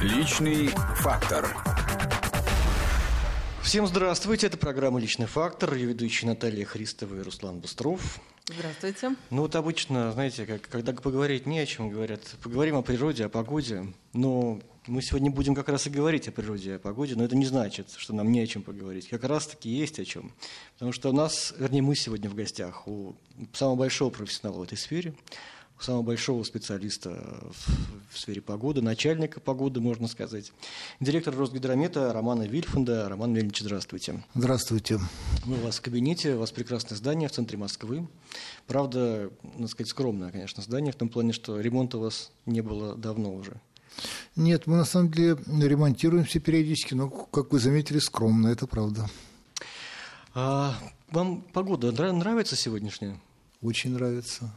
[0.00, 1.56] Личный фактор.
[3.62, 8.20] Всем здравствуйте, это программа «Личный фактор», ее ведущие Наталья Христова и Руслан Быстров.
[8.46, 9.16] Здравствуйте.
[9.30, 13.28] Ну вот обычно, знаете, как, когда поговорить не о чем, говорят, поговорим о природе, о
[13.28, 17.34] погоде, но мы сегодня будем как раз и говорить о природе, о погоде, но это
[17.34, 19.08] не значит, что нам не о чем поговорить.
[19.08, 20.32] Как раз-таки есть о чем.
[20.74, 23.16] Потому что у нас, вернее, мы сегодня в гостях у
[23.52, 25.12] самого большого профессионала в этой сфере–
[25.84, 27.10] самого большого специалиста
[27.50, 30.52] в, в сфере погоды, начальника погоды, можно сказать.
[30.98, 33.08] Директор Росгидромета Романа Вильфанда.
[33.08, 34.24] Роман Леонидович, здравствуйте.
[34.34, 34.98] Здравствуйте.
[35.44, 38.08] Мы у вас в кабинете, у вас прекрасное здание в центре Москвы.
[38.66, 42.96] Правда, надо сказать, скромное, конечно, здание, в том плане, что ремонта у вас не было
[42.96, 43.60] давно уже.
[44.36, 49.08] Нет, мы на самом деле ремонтируемся периодически, но, как вы заметили, скромно, это правда.
[50.34, 50.74] А
[51.10, 53.18] вам погода нравится сегодняшняя?
[53.60, 54.52] Очень нравится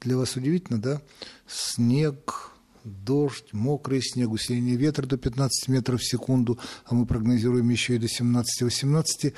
[0.00, 1.02] для вас удивительно, да?
[1.46, 2.50] Снег,
[2.84, 7.98] дождь, мокрый снег, усиление ветра до 15 метров в секунду, а мы прогнозируем еще и
[7.98, 9.34] до 17-18.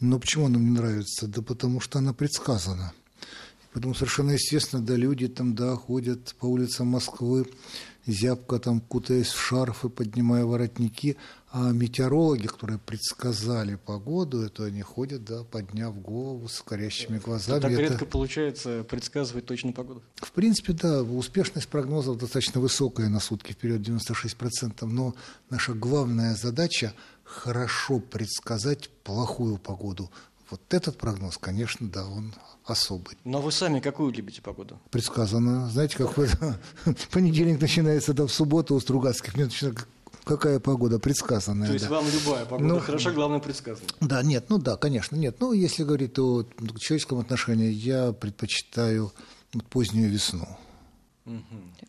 [0.00, 1.26] Но почему нам не нравится?
[1.26, 2.92] Да потому что она предсказана.
[3.72, 7.46] Поэтому совершенно естественно, да, люди там, да, ходят по улицам Москвы,
[8.06, 11.16] зябко там, кутаясь в шарфы, поднимая воротники,
[11.52, 17.60] а метеорологи, которые предсказали погоду, это они ходят, да, подняв голову с горящими глазами.
[17.60, 17.80] Так это...
[17.80, 20.02] редко получается предсказывать точно погоду?
[20.16, 25.14] В принципе, да, успешность прогнозов достаточно высокая на сутки, вперед 96%, но
[25.50, 26.94] наша главная задача–
[27.30, 30.10] хорошо предсказать плохую погоду.
[30.50, 32.34] Вот этот прогноз, конечно, да, он
[32.64, 33.16] особый.
[33.24, 34.80] Но вы сами какую любите погоду?
[34.90, 35.68] Предсказано.
[35.70, 36.28] Знаете, как вы,
[37.10, 39.86] понедельник начинается, да, в субботу у Стругацких, мне начинает
[40.24, 41.68] какая погода предсказанная.
[41.68, 41.96] То есть да.
[41.96, 43.88] вам любая погода ну, хорошо, главное предсказана.
[44.00, 45.36] Да, нет, ну да, конечно, нет.
[45.40, 46.44] Ну, если говорить о
[46.78, 49.12] человеческом отношении, я предпочитаю
[49.70, 50.46] позднюю весну.
[51.26, 51.42] Угу.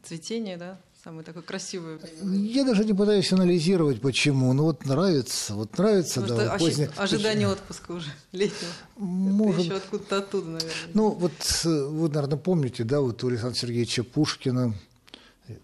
[0.03, 0.79] Цветение, да?
[1.03, 4.53] Самое такое красивое Я даже не пытаюсь анализировать, почему.
[4.53, 6.57] Ну вот нравится, вот нравится, Потому да.
[6.59, 6.91] Поздне...
[6.95, 8.71] Ожидание отпуска уже летнего.
[8.97, 9.61] Может...
[9.61, 10.73] Это еще откуда-то оттуда, наверное.
[10.93, 11.31] Ну вот
[11.63, 14.75] вы, наверное, помните, да, вот у Александра Сергеевича Пушкина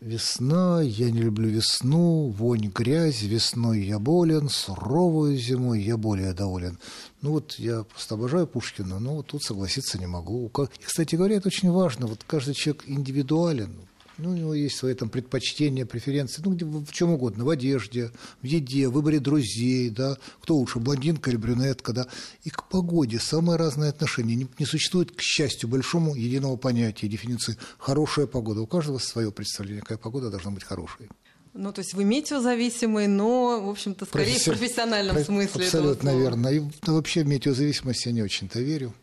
[0.02, 6.78] Весна, я не люблю весну, вонь, грязь, весной я болен, суровую зимой я более доволен.
[7.22, 10.52] Ну вот я просто обожаю Пушкина, но вот тут согласиться не могу.
[10.80, 13.87] И, кстати говоря, это очень важно, вот каждый человек индивидуален,
[14.18, 18.12] ну, у него есть свои там предпочтения, преференции, ну, где, в чем угодно, в одежде,
[18.42, 22.08] в еде, в выборе друзей, да, кто лучше, блондинка или брюнетка, да,
[22.44, 24.36] и к погоде самые разные отношения.
[24.36, 28.62] Не, не существует, к счастью, большому единого понятия, дефиниции «хорошая погода».
[28.62, 31.10] У каждого свое представление, какая погода должна быть хорошей.
[31.54, 34.52] Ну, то есть вы метеозависимый, но, в общем-то, скорее Професси...
[34.52, 35.24] в профессиональном Про...
[35.26, 35.66] смысле.
[35.66, 36.48] Абсолютно верно.
[36.50, 38.94] И вообще в метеозависимость я не очень-то верю.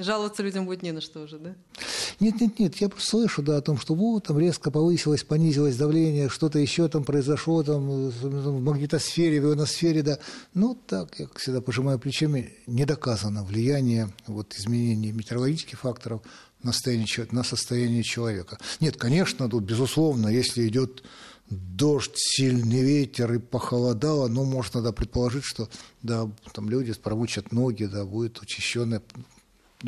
[0.00, 1.54] Жаловаться людям будет не на что уже, да?
[2.20, 5.76] Нет, нет, нет, я просто слышу, да, о том, что вот там резко повысилось, понизилось
[5.76, 10.18] давление, что-то еще там произошло там в магнитосфере, в ионосфере, да.
[10.54, 16.22] Ну, так, я всегда пожимаю плечами, не доказано влияние вот, изменений метеорологических факторов
[16.62, 18.58] на состояние, на состояние человека.
[18.80, 21.02] Нет, конечно, тут, безусловно, если идет
[21.50, 25.68] дождь, сильный ветер и похолодало, ну, можно да, предположить, что
[26.02, 29.02] да, там люди промучат ноги, да, будет учащенное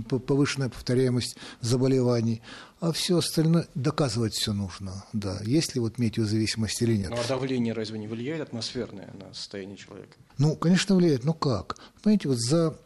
[0.09, 2.43] повышенная повторяемость заболеваний,
[2.81, 7.11] а все остальное доказывать все нужно, да, есть ли вот метеозависимость или нет.
[7.11, 10.15] Ну а давление разве не влияет атмосферное на состояние человека?
[10.39, 11.77] Ну, конечно, влияет, но как?
[12.03, 12.77] Понимаете, вот за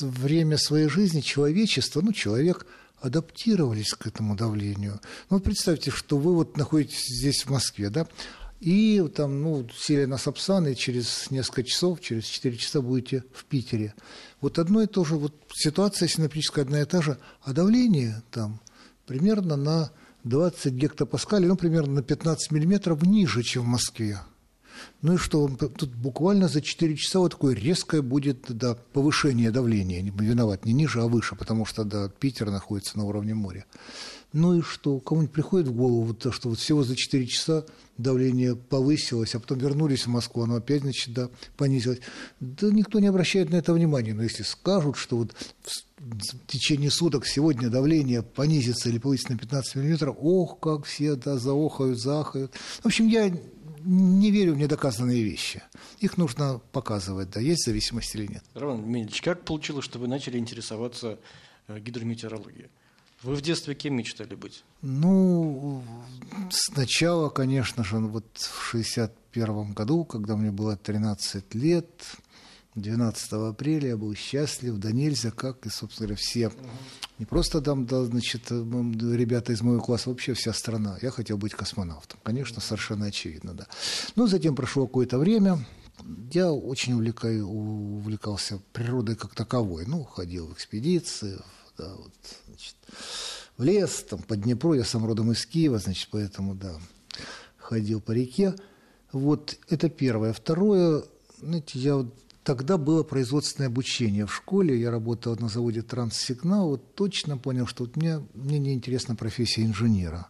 [0.00, 2.66] время своей жизни человечество, ну, человек
[3.00, 5.00] адаптировались к этому давлению.
[5.30, 8.08] Ну, представьте, что вы вот находитесь здесь, в Москве, да,
[8.60, 13.44] и там, ну, сели на Сапсан, и через несколько часов, через 4 часа будете в
[13.44, 13.94] Питере.
[14.40, 18.60] Вот одно и то же, вот ситуация синаптическая одна и та же, а давление там
[19.06, 19.90] примерно на
[20.24, 24.18] 20 гектопаскалей, ну, примерно на 15 миллиметров ниже, чем в Москве.
[25.02, 30.02] Ну и что, тут буквально за 4 часа вот такое резкое будет да, повышение давления.
[30.02, 33.64] Виноват не ниже, а выше, потому что да, Питер находится на уровне моря.
[34.32, 37.64] Ну и что, кому-нибудь приходит в голову то, что вот всего за 4 часа
[37.96, 42.00] давление повысилось, а потом вернулись в Москву, оно опять, значит, да, понизилось.
[42.38, 44.12] Да никто не обращает на это внимания.
[44.12, 45.34] Но если скажут, что вот
[45.98, 51.38] в течение суток сегодня давление понизится или повысится на 15 миллиметров, ох, как все да,
[51.38, 52.54] заохают, заахают.
[52.82, 53.32] В общем, я
[53.84, 55.62] не верю в недоказанные вещи.
[56.00, 58.44] Их нужно показывать, да, есть зависимость или нет.
[58.54, 61.18] Роман Дмитриевич, как получилось, что вы начали интересоваться
[61.66, 62.68] э, гидрометеорологией?
[63.22, 64.62] Вы в детстве кем мечтали быть?
[64.82, 65.82] Ну,
[66.50, 71.88] сначала, конечно же, вот в 61 году, когда мне было 13 лет,
[72.76, 76.52] 12 апреля я был счастлив, да нельзя, как и, собственно говоря, все.
[77.18, 80.96] Не просто там, да, значит, ребята из моего класса, вообще вся страна.
[81.02, 82.20] Я хотел быть космонавтом.
[82.22, 83.66] Конечно, совершенно очевидно, да.
[84.14, 85.58] Но затем прошло какое-то время,
[86.32, 89.86] я очень увлекаю, увлекался природой как таковой.
[89.86, 91.40] Ну, ходил в экспедиции,
[91.76, 92.76] да, вот, значит,
[93.56, 96.74] в лес, там, по Днепру, я сам родом из Киева, значит, поэтому, да,
[97.56, 98.54] ходил по реке.
[99.12, 100.32] Вот это первое.
[100.32, 101.04] Второе,
[101.40, 102.14] знаете, я вот
[102.48, 107.84] Тогда было производственное обучение в школе, я работал на заводе «Транссигнал», вот точно понял, что
[107.84, 110.28] вот мне, мне неинтересна профессия инженера.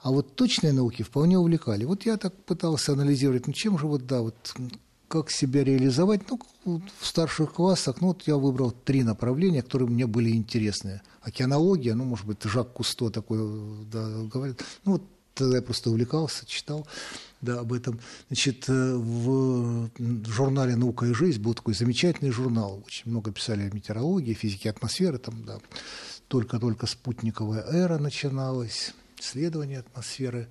[0.00, 1.86] А вот точные науки вполне увлекали.
[1.86, 4.54] Вот я так пытался анализировать, ну чем же вот, да, вот
[5.14, 6.22] как себя реализовать,
[6.64, 11.02] ну, в старших классах, ну, вот я выбрал три направления, которые мне были интересны.
[11.22, 13.38] Океанология, ну, может быть, Жак Кусто такой
[13.92, 15.02] да, говорит, ну, вот
[15.34, 16.88] тогда я просто увлекался, читал
[17.40, 18.00] да, об этом.
[18.26, 19.88] Значит, э, в
[20.26, 22.82] журнале «Наука и жизнь» был такой замечательный журнал.
[22.84, 25.18] Очень много писали о метеорологии, физике атмосферы.
[25.18, 25.60] Там, да,
[26.26, 30.48] только-только спутниковая эра начиналась, исследование атмосферы.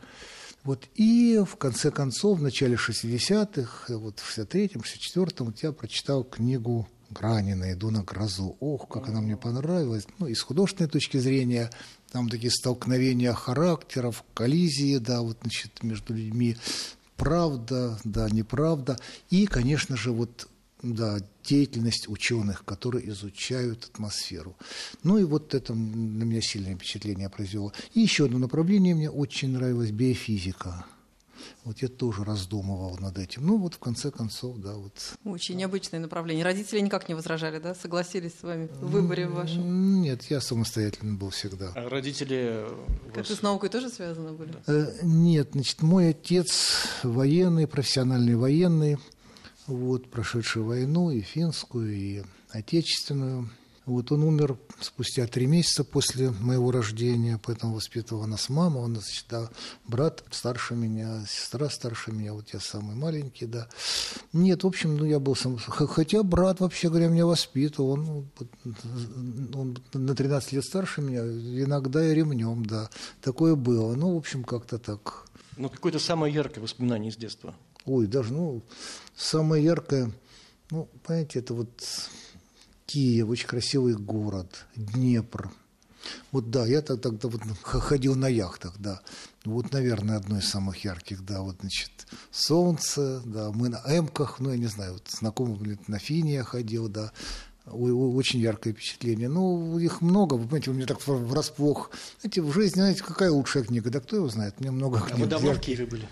[0.64, 6.24] Вот, и в конце концов, в начале 60-х, вот в 63-м, 64-м, вот я прочитал
[6.24, 8.56] книгу Гранина «Иду на грозу».
[8.60, 10.08] Ох, как она мне понравилась.
[10.20, 11.70] Ну, и с художественной точки зрения,
[12.12, 16.58] там такие столкновения характеров, коллизии, да, вот, значит, между людьми,
[17.18, 18.98] правда, да, неправда.
[19.30, 20.48] И, конечно же, вот
[20.84, 24.56] да, деятельность ученых, которые изучают атмосферу.
[25.02, 27.74] Ну и вот это на меня сильное впечатление произвело.
[27.94, 30.86] И еще одно направление мне очень нравилось– биофизика.
[31.64, 33.46] Вот я тоже раздумывал над этим.
[33.46, 34.94] Ну, вот в конце концов, да, вот.
[35.24, 36.44] Очень необычное направление.
[36.44, 37.74] Родители никак не возражали, да?
[37.76, 40.02] Согласились с вами в выборе вашем?
[40.02, 41.72] Нет, я самостоятельно был всегда.
[41.76, 42.66] А родители...
[43.14, 43.40] Как вас...
[43.40, 44.54] с наукой тоже связаны были?
[44.68, 48.98] Э, нет, значит, мой отец военный, профессиональный военный,
[49.68, 53.50] вот, прошедший войну и финскую, и отечественную.
[53.86, 59.26] Вот он умер спустя три месяца после моего рождения, поэтому воспитывала нас мама, он значит,
[59.30, 59.50] да,
[59.86, 63.68] брат старше меня, сестра старше меня, вот я самый маленький, да.
[64.32, 68.30] Нет, в общем, ну я был сам, хотя брат, вообще говоря, меня воспитывал, он,
[69.54, 72.90] он на 13 лет старше меня, иногда и ремнем, да,
[73.22, 75.26] такое было, ну, в общем, как-то так.
[75.58, 77.54] Ну, какое-то самое яркое воспоминание из детства?
[77.86, 78.62] Ой, даже, ну,
[79.16, 80.12] самое яркое,
[80.72, 81.70] ну, понимаете, это вот
[82.86, 85.52] Киев, очень красивый город, Днепр.
[86.32, 89.02] Вот да, я тогда, тогда вот ходил на яхтах, да.
[89.46, 91.92] Вот, наверное, одно из самых ярких, да, вот, значит,
[92.32, 96.44] солнце, да, мы на эмках, ну, я не знаю, вот знакомый, блин, на Фине я
[96.44, 97.12] ходил, да,
[97.66, 99.30] очень яркое впечатление.
[99.30, 101.92] Ну, их много, вы понимаете, у меня так врасплох.
[102.20, 105.14] Знаете, в жизни, знаете, какая лучшая книга, да кто его знает, мне много книг.
[105.14, 106.08] А вы давно в Киеве были?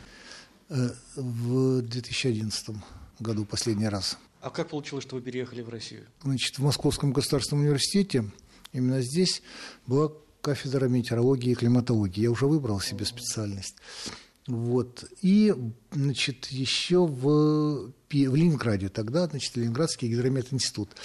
[0.73, 2.77] Э, в 2011
[3.19, 4.17] году последний раз.
[4.39, 6.05] А как получилось, что вы переехали в Россию?
[6.23, 8.31] Значит, в Московском государственном университете
[8.71, 9.41] именно здесь
[9.85, 12.21] была кафедра метеорологии и климатологии.
[12.21, 13.75] Я уже выбрал себе специальность.
[14.47, 15.03] Вот.
[15.21, 15.53] И,
[15.91, 20.95] значит, еще в, в Ленинграде тогда, значит, Ленинградский гидрометинститут.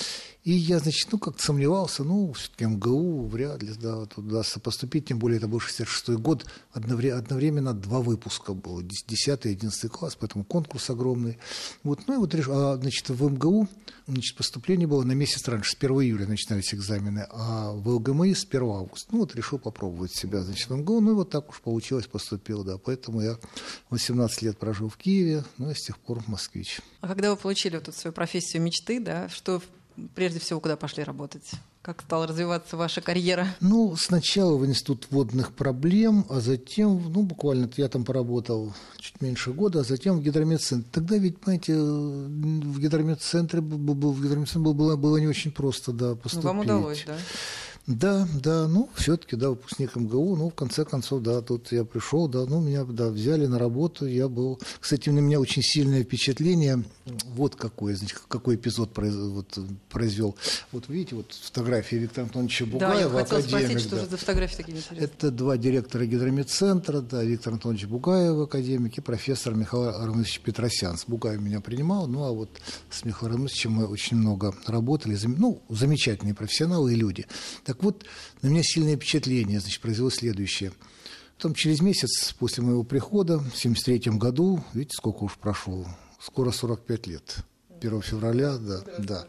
[0.46, 5.18] И я, значит, ну, как-то сомневался, ну, все-таки МГУ вряд ли, да, удастся поступить, тем
[5.18, 10.88] более это был 66-й год, одновременно два выпуска было, 10 и 11 класс, поэтому конкурс
[10.88, 11.38] огромный.
[11.82, 13.66] Вот, ну, и вот, а, значит, в МГУ,
[14.06, 18.44] значит, поступление было на месяц раньше, с 1 июля начинались экзамены, а в ЛГМИ с
[18.44, 19.08] 1 августа.
[19.10, 22.62] Ну, вот решил попробовать себя, значит, в МГУ, ну, и вот так уж получилось, поступил,
[22.62, 23.36] да, поэтому я
[23.90, 26.80] 18 лет прожил в Киеве, ну, и с тех пор москвич.
[27.00, 29.60] А когда вы получили вот эту свою профессию мечты, да, что
[30.14, 31.50] прежде всего, куда пошли работать?
[31.82, 33.46] Как стала развиваться ваша карьера?
[33.60, 39.52] Ну, сначала в Институт водных проблем, а затем, ну, буквально я там поработал чуть меньше
[39.52, 40.90] года, а затем в гидромедцентре.
[40.92, 46.44] Тогда ведь, понимаете, в гидромедцентре, в гидромедцентре было, было не очень просто, да, поступить.
[46.44, 47.16] Ну, вам удалось, да?
[47.86, 52.26] Да, да, ну, все-таки, да, выпускник МГУ, ну, в конце концов, да, тут я пришел,
[52.26, 54.60] да, ну, меня, да, взяли на работу, я был...
[54.80, 56.82] Кстати, на меня очень сильное впечатление,
[57.26, 59.14] вот какой, значит, какой эпизод произ...
[59.14, 59.56] вот,
[59.88, 60.34] произвел.
[60.72, 64.56] Вот видите, вот фотография Виктора Антоновича Бугаева, Да, я хотела спросить, что же за фотографии
[64.56, 65.04] такие интересные?
[65.04, 70.98] Это два директора гидромедцентра, да, Виктор Антонович Бугаев, академик, и профессор Михаил Арманович Петросян.
[70.98, 72.50] С Бугаевым меня принимал, ну, а вот
[72.90, 77.26] с Михаилом Армановичем мы очень много работали, ну, замечательные профессионалы и люди.
[77.64, 78.06] Так так вот,
[78.40, 80.72] на меня сильное впечатление значит, произвело следующее.
[81.36, 85.86] Потом через месяц после моего прихода, в 1973 году, видите, сколько уж прошло,
[86.18, 87.44] скоро 45 лет.
[87.78, 89.26] 1 февраля, да, да,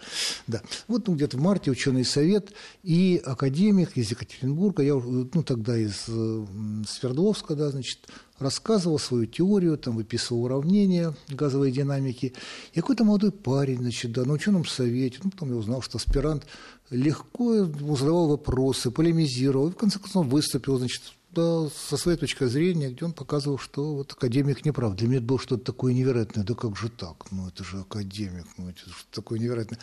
[0.48, 0.62] да.
[0.88, 6.06] Вот ну, где-то в марте ученый совет и академик из Екатеринбурга, я ну, тогда из
[6.08, 6.46] э,
[6.88, 8.08] Свердловска, да, значит,
[8.40, 12.34] рассказывал свою теорию, там выписывал уравнения газовой динамики.
[12.74, 16.46] И какой-то молодой парень, значит, да, на ученом совете, ну, потом я узнал, что аспирант
[16.90, 21.02] легко задавал вопросы, полемизировал, и в конце концов выступил, значит,
[21.32, 24.96] да, со своей точки зрения, где он показывал, что вот академик не прав.
[24.96, 26.44] Для меня это было что-то такое невероятное.
[26.44, 27.32] Да как же так?
[27.32, 29.78] Ну, это же академик, ну, это что такое невероятное.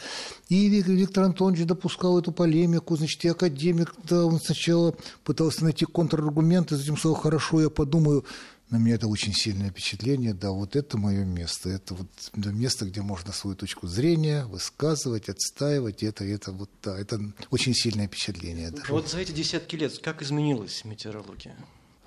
[0.48, 6.76] И Виктор Антонович допускал эту полемику, значит, и академик, да, он сначала пытался найти контраргументы,
[6.76, 8.24] затем сказал, хорошо, я подумаю,
[8.70, 10.34] на меня это очень сильное впечатление.
[10.34, 11.68] Да, вот это мое место.
[11.68, 16.02] Это вот место, где можно свою точку зрения высказывать, отстаивать.
[16.02, 18.70] Это, это, вот, да, это очень сильное впечатление.
[18.70, 18.82] Да.
[18.88, 21.56] Вот за эти десятки лет как изменилась метеорология?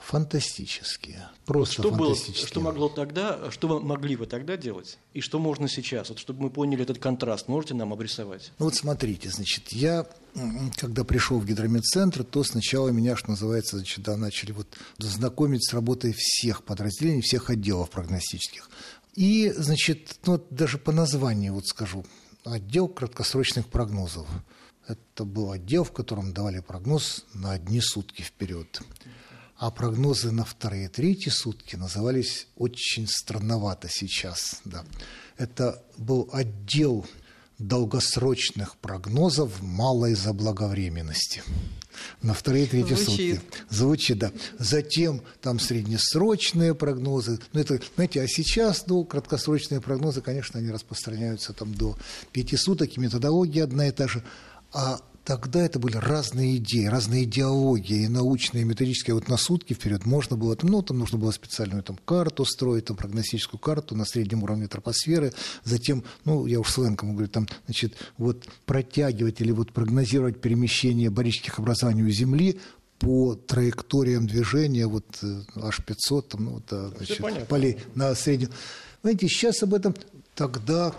[0.08, 1.28] Фантастические.
[1.46, 2.38] Просто что фантастические.
[2.38, 6.08] Было, что могло тогда, что вы могли вы тогда делать, и что можно сейчас?
[6.08, 8.54] Вот чтобы мы поняли этот контраст, можете нам обрисовать?
[8.58, 10.08] Ну вот смотрите, значит, я
[10.78, 15.74] когда пришел в гидрометцентр, то сначала меня, что называется, значит, да, начали вот знакомить с
[15.74, 18.70] работой всех подразделений, всех отделов прогностических.
[19.14, 22.06] И, значит, ну, вот даже по названию вот скажу,
[22.46, 24.26] отдел краткосрочных прогнозов.
[24.88, 28.82] Это был отдел, в котором давали прогноз на одни сутки вперед.
[29.58, 34.62] А прогнозы на вторые и третьи сутки назывались очень странновато сейчас.
[34.66, 34.86] Да.
[35.38, 37.06] Это был отдел
[37.58, 41.42] долгосрочных прогнозов малой заблаговременности.
[42.22, 43.40] На вторые и третьи Звучит.
[43.40, 43.58] сутки.
[43.70, 44.32] Звучит, да.
[44.60, 47.40] Затем там среднесрочные прогнозы.
[47.54, 51.98] Ну, это, знаете, а сейчас, ну, краткосрочные прогнозы, конечно, они распространяются там до
[52.32, 54.24] пяти суток, и методология одна и та же.
[54.72, 59.14] А тогда это были разные идеи, разные идеологии, и научные, и методические.
[59.14, 62.96] Вот на сутки вперед можно было, ну, там нужно было специальную там, карту строить, там,
[62.96, 65.34] прогностическую карту на среднем уровне тропосферы,
[65.66, 71.60] затем, ну, я уж сленком говорю, там, значит, вот протягивать или вот прогнозировать перемещение барических
[71.60, 72.62] образований у Земли
[72.98, 78.52] по траекториям движения, вот H500, там, ну, вот, а, значит, полей на среднем.
[79.02, 79.94] Знаете, сейчас об этом
[80.36, 80.96] тогда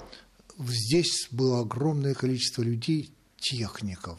[0.58, 4.18] здесь было огромное количество людей, техников,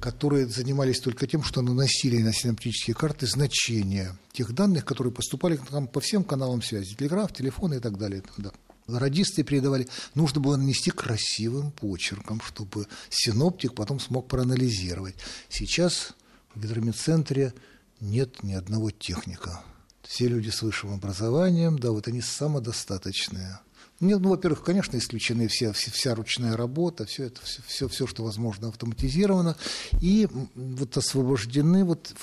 [0.00, 5.58] которые занимались только тем, что наносили на синаптические карты значения тех данных, которые поступали
[5.92, 8.22] по всем каналам связи, телеграф, телефон и так далее.
[8.36, 8.52] Да.
[8.86, 15.16] Радисты передавали, нужно было нанести красивым почерком, чтобы синоптик потом смог проанализировать.
[15.50, 16.14] Сейчас
[16.54, 17.52] в гидрометцентре
[18.00, 19.62] нет ни одного техника.
[20.02, 23.60] Все люди с высшим образованием, да, вот они самодостаточные.
[24.00, 28.06] Нет, ну, во-первых, конечно, исключены все, все, вся ручная работа, все это, все, все, все,
[28.06, 29.56] что возможно, автоматизировано,
[30.00, 32.14] и вот освобождены, вот,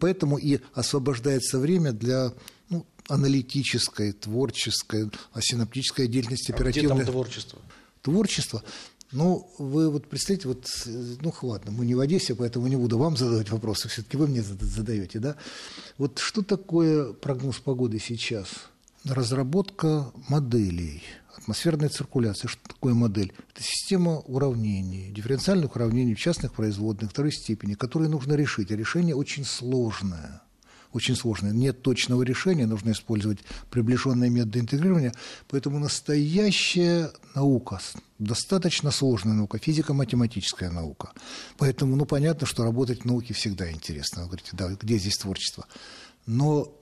[0.00, 2.32] поэтому и освобождается время для
[2.68, 6.96] ну, аналитической, творческой, асинаптической деятельности а оперативной.
[6.96, 7.58] Где там творчество?
[8.02, 8.64] Творчество.
[9.12, 13.16] Ну, вы вот представьте, вот, ну, ладно, мы не в Одессе, поэтому не буду вам
[13.16, 15.36] задавать вопросы, все-таки вы мне задаете, да?
[15.96, 18.48] Вот что такое прогноз погоды сейчас–
[19.04, 21.02] разработка моделей
[21.36, 22.48] атмосферной циркуляции.
[22.48, 23.32] Что такое модель?
[23.52, 28.70] Это система уравнений, дифференциальных уравнений в частных производных второй степени, которые нужно решить.
[28.70, 30.42] А решение очень сложное.
[30.92, 31.52] Очень сложное.
[31.52, 35.12] Нет точного решения, нужно использовать приближенные методы интегрирования.
[35.48, 37.80] Поэтому настоящая наука,
[38.20, 41.10] достаточно сложная наука, физико-математическая наука.
[41.58, 44.22] Поэтому, ну, понятно, что работать в науке всегда интересно.
[44.22, 45.66] Вы говорите, да, где здесь творчество?
[46.26, 46.72] Но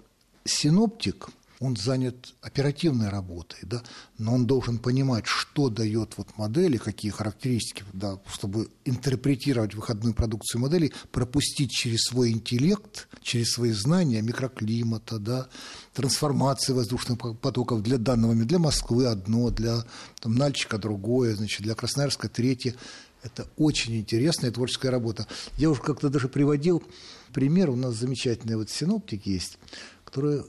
[0.45, 1.31] синоптик–
[1.63, 3.83] он занят оперативной работой, да,
[4.19, 10.61] но он должен понимать, что дает вот модели, какие характеристики, да, чтобы интерпретировать выходную продукцию
[10.61, 15.49] модели, пропустить через свой интеллект, через свои знания микроклимата, да,
[15.95, 19.85] трансформации воздушных потоков для данного, для Москвы одно, для
[20.21, 22.75] там, Нальчика другое, значит, для Красноярска третье.
[23.23, 25.29] Это очень интересная творческая работа.
[25.57, 26.83] Я уже как-то даже приводил
[27.33, 29.59] пример, у нас замечательный вот синоптик есть,
[30.05, 30.43] который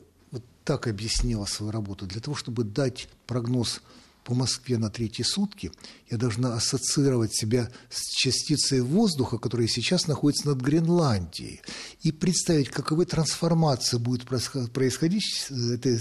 [0.64, 2.06] так объяснила свою работу.
[2.06, 3.82] Для того, чтобы дать прогноз
[4.24, 5.72] по Москве на третьи сутки,
[6.10, 11.62] я должна ассоциировать себя с частицей воздуха, которая сейчас находится над Гренландией,
[12.02, 16.00] и представить, каковы трансформации будет происходить с этой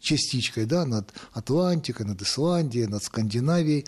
[0.00, 3.86] частичкой да, над Атлантикой, над Исландией, над Скандинавией.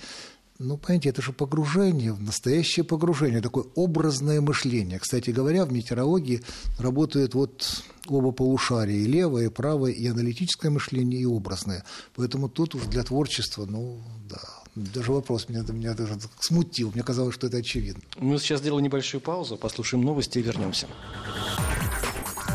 [0.58, 4.98] Ну, понимаете, это же погружение, настоящее погружение, такое образное мышление.
[4.98, 6.42] Кстати говоря, в метеорологии
[6.78, 11.84] работают вот оба полушария, и левое, и правое, и аналитическое мышление, и образное.
[12.16, 14.40] Поэтому тут уж для творчества, ну, да,
[14.74, 16.90] даже вопрос меня, меня даже смутил.
[16.92, 18.02] Мне казалось, что это очевидно.
[18.16, 20.88] Мы сейчас сделаем небольшую паузу, послушаем новости и вернемся.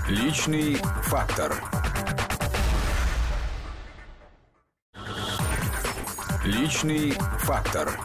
[0.09, 1.55] Личный фактор.
[6.45, 7.97] Личный фактор.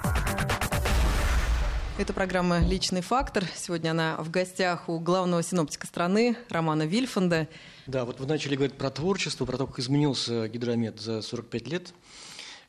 [1.99, 3.45] Это программа «Личный фактор».
[3.57, 7.49] Сегодня она в гостях у главного синоптика страны Романа Вильфанда.
[7.89, 11.93] Да, вот вы начали говорить про творчество, про то, как изменился гидромет за 45 лет,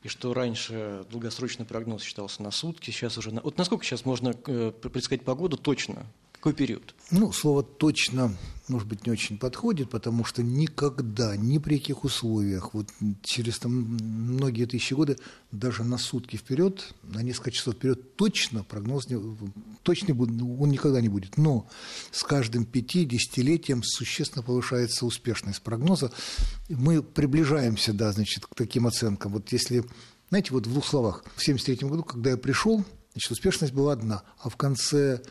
[0.02, 3.32] и что раньше долгосрочный прогноз считался на сутки, сейчас уже...
[3.32, 3.42] На...
[3.42, 6.08] Вот насколько сейчас можно э, предсказать погоду точно?
[6.39, 6.96] Какой период?
[7.12, 8.34] Ну, слово «точно»,
[8.69, 12.88] может быть, не очень подходит, потому что никогда, ни при каких условиях, вот
[13.24, 15.17] через там, многие тысячи годы,
[15.51, 19.19] даже на сутки вперед, на несколько часов вперед, точно прогноз не,
[19.84, 21.36] точно он никогда не будет.
[21.36, 21.67] Но
[22.12, 26.10] с каждым пяти десятилетием существенно повышается успешность прогноза.
[26.69, 29.34] Мы приближаемся, да, значит, к таким оценкам.
[29.34, 29.84] Вот если,
[30.29, 34.24] знаете, вот в двух словах, в 1973 году, когда я пришел, значит, успешность была одна,
[34.38, 35.22] а в конце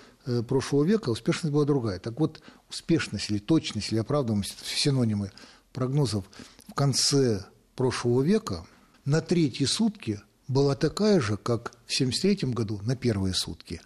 [0.47, 1.99] прошлого века успешность была другая.
[1.99, 5.33] Так вот, успешность или точность или оправданность, синонимы
[5.73, 6.25] прогнозов
[6.69, 7.45] в конце
[7.77, 8.67] прошлого века
[9.05, 13.81] на третьи сутки была такая же, как в 1973 году на первые сутки.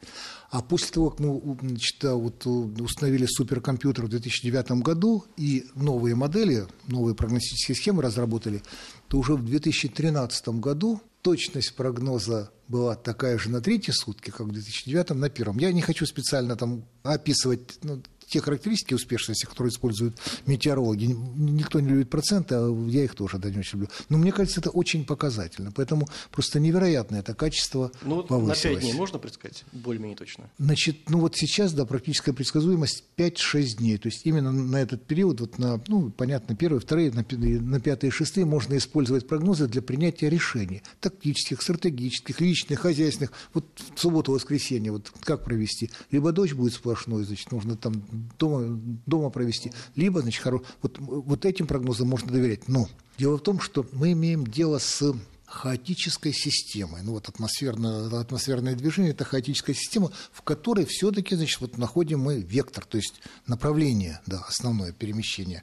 [0.50, 6.66] А после того, как мы значит, вот, установили суперкомпьютер в 2009 году и новые модели,
[6.86, 8.62] новые прогностические схемы разработали,
[9.08, 14.52] то уже в 2013 году точность прогноза была такая же на третьи сутки, как в
[14.52, 15.58] 2009 на первом.
[15.58, 18.02] Я не хочу специально там описывать ну,
[18.32, 21.04] те характеристики успешности, которые используют метеорологи.
[21.04, 23.88] Никто не любит проценты, а я их тоже да, не очень люблю.
[24.08, 25.70] Но мне кажется, это очень показательно.
[25.70, 28.64] Поэтому просто невероятное это качество Ну, вот повысилось.
[28.64, 29.64] на 5 дней можно предсказать?
[29.72, 30.50] Более-менее точно.
[30.58, 33.98] Значит, ну вот сейчас, да, практическая предсказуемость 5-6 дней.
[33.98, 38.10] То есть именно на этот период, вот на, ну, понятно, первые, вторые, на, на пятые
[38.10, 40.82] шестые можно использовать прогнозы для принятия решений.
[41.00, 43.32] Тактических, стратегических, личных, хозяйственных.
[43.52, 45.90] Вот в субботу-воскресенье, вот как провести?
[46.10, 48.02] Либо дождь будет сплошной, значит, нужно там
[48.38, 50.62] дома, дома провести, либо, значит, хоро...
[50.82, 52.68] вот, вот этим прогнозам можно доверять.
[52.68, 52.88] Но
[53.18, 55.14] дело в том, что мы имеем дело с
[55.52, 57.02] хаотической системой.
[57.02, 62.40] Ну вот атмосферное, атмосферное движение– это хаотическая система, в которой все-таки значит, вот находим мы
[62.40, 65.62] вектор, то есть направление, да, основное перемещение.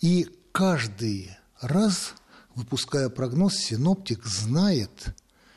[0.00, 2.14] И каждый раз,
[2.54, 5.14] выпуская прогноз, синоптик знает,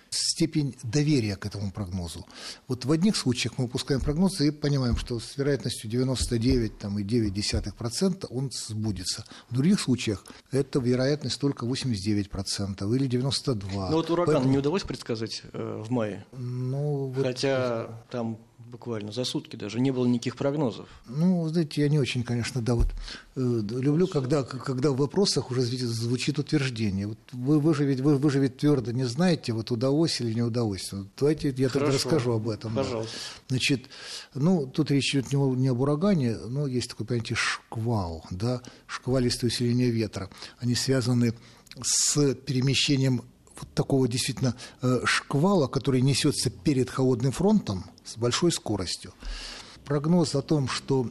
[0.09, 2.25] степень доверия к этому прогнозу.
[2.67, 9.25] Вот в одних случаях мы выпускаем прогноз и понимаем, что с вероятностью 99,9% он сбудется.
[9.49, 13.63] В других случаях это вероятность только 89% или 92%.
[13.73, 14.51] Но вот ураган Поэтому...
[14.51, 16.25] не удалось предсказать э, в мае?
[16.31, 17.25] Ну, вот...
[17.25, 20.87] Хотя там буквально за сутки даже не было никаких прогнозов.
[21.07, 22.87] Ну, знаете, я не очень, конечно, да, вот
[23.35, 27.07] э, люблю, когда, когда в вопросах уже звучит утверждение.
[27.07, 30.33] Вот вы, вы, же ведь, вы, вы же ведь твердо не знаете, вот удалось или
[30.33, 30.91] не удалось.
[30.91, 32.75] Вот давайте я тогда расскажу об этом.
[32.75, 33.13] Пожалуйста.
[33.13, 33.43] Да.
[33.49, 33.85] Значит,
[34.33, 39.49] ну, тут речь идет не, не об урагане, но есть такое понятие шквал, да, шквалистое
[39.49, 40.29] усиление ветра.
[40.59, 41.33] Они связаны
[41.81, 43.23] с перемещением
[43.59, 49.13] вот такого действительно э, шквала, который несется перед холодным фронтом с большой скоростью.
[49.85, 51.09] Прогноз о том, что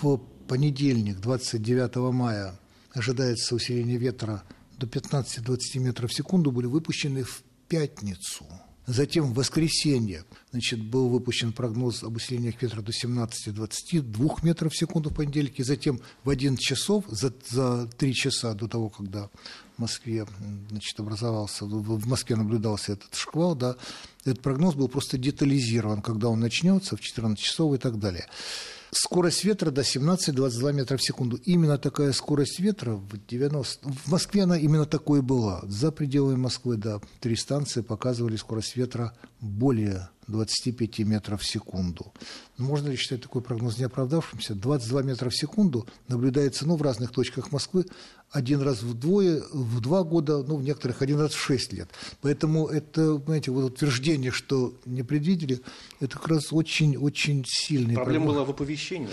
[0.00, 0.18] в
[0.48, 2.58] понедельник, 29 мая,
[2.92, 4.42] ожидается усиление ветра
[4.78, 8.46] до 15-20 метров в секунду, были выпущены в пятницу.
[8.86, 15.10] Затем в воскресенье значит, был выпущен прогноз об усилениях ветра до 17-22 метров в секунду
[15.10, 15.58] в понедельник.
[15.58, 19.28] И затем в 11 часов, за, за 3 часа до того, когда
[19.78, 20.26] Москве
[20.70, 23.76] значит, образовался, в Москве наблюдался этот шквал, да,
[24.24, 28.26] этот прогноз был просто детализирован, когда он начнется, в 14 часов и так далее.
[28.90, 31.36] Скорость ветра до 17-22 метра в секунду.
[31.44, 33.88] Именно такая скорость ветра в 90...
[33.88, 35.60] В Москве она именно такой была.
[35.64, 42.12] За пределами Москвы, да, три станции показывали скорость ветра более 25 метров в секунду.
[42.58, 44.54] Но можно ли считать такой прогноз неоправдавшимся?
[44.54, 47.86] 22 метра в секунду наблюдается ну, в разных точках Москвы
[48.30, 51.88] один раз в, двое, в два года, ну, в некоторых один раз в шесть лет.
[52.22, 55.60] Поэтому это, знаете, вот утверждение, что не предвидели,
[56.00, 58.34] это как раз очень-очень сильный Проблема прогноз.
[58.34, 59.08] была в оповещении.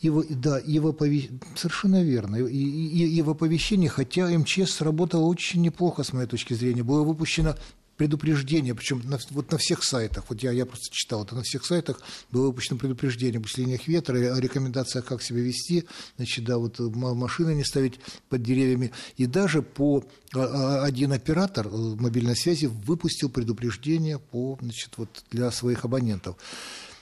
[0.00, 1.28] Его, да, его оповещ...
[1.56, 2.36] совершенно верно.
[2.36, 7.02] И, и, и в оповещении, хотя МЧС работала очень неплохо, с моей точки зрения, было
[7.02, 7.56] выпущено
[7.98, 11.66] предупреждение, причем на, вот на всех сайтах, вот я, я просто читал это, на всех
[11.66, 15.84] сайтах было выпущено предупреждение об усилениях ветра, о рекомендациях, как себя вести,
[16.16, 21.66] значит, да, вот машины не ставить под деревьями, и даже по а, а, один оператор
[21.66, 26.36] э, мобильной связи выпустил предупреждение по, значит, вот для своих абонентов.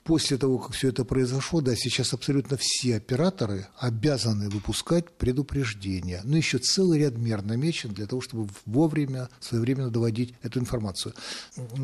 [0.07, 6.21] После того, как все это произошло, да, сейчас абсолютно все операторы обязаны выпускать предупреждения.
[6.25, 11.13] Но еще целый ряд мер намечен для того, чтобы вовремя, своевременно доводить эту информацию.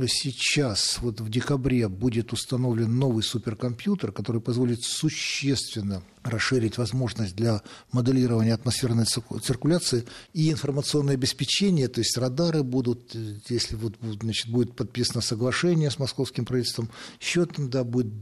[0.07, 8.55] Сейчас, вот в декабре, будет установлен новый суперкомпьютер, который позволит существенно расширить возможность для моделирования
[8.55, 13.15] атмосферной циркуляции и информационное обеспечение, то есть радары будут,
[13.49, 18.13] если вот, значит, будет подписано соглашение с московским правительством, еще да, будет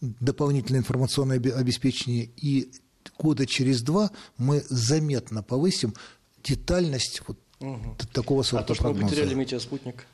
[0.00, 2.70] дополнительное информационное обеспечение, и
[3.18, 5.94] года через два мы заметно повысим
[6.42, 7.96] детальность вот угу.
[8.12, 9.04] такого сорта А то, что прогноза.
[9.04, 10.06] мы потеряли метеоспутник,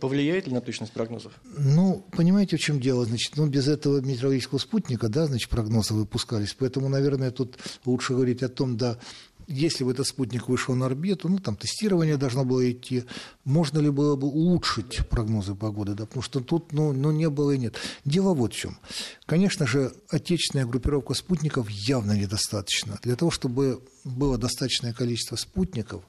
[0.00, 1.32] повлияет ли на точность прогнозов?
[1.56, 3.04] Ну, понимаете, в чем дело?
[3.04, 6.54] Значит, ну, без этого метеорологического спутника, да, значит, прогнозы выпускались.
[6.54, 8.98] Поэтому, наверное, тут лучше говорить о том, да,
[9.46, 13.04] если бы этот спутник вышел на орбиту, ну, там тестирование должно было идти,
[13.44, 17.52] можно ли было бы улучшить прогнозы погоды, да, потому что тут, ну, ну, не было
[17.52, 17.76] и нет.
[18.04, 18.78] Дело вот в чем.
[19.26, 22.98] Конечно же, отечественная группировка спутников явно недостаточно.
[23.02, 26.04] Для того, чтобы было достаточное количество спутников,